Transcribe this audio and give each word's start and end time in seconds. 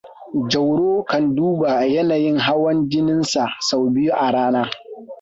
Jauro 0.49 1.03
kan 1.03 1.35
duba 1.35 1.85
yanayin 1.93 2.37
hawan 2.45 2.77
jininsa 2.91 3.45
sau 3.67 3.81
biyu 3.93 4.13
a 4.13 4.27
rana. 4.35 4.63